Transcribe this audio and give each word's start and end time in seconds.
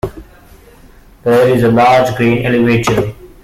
There 1.23 1.47
is 1.55 1.61
a 1.61 1.69
large 1.69 2.15
grain 2.15 2.43
elevator. 2.43 3.13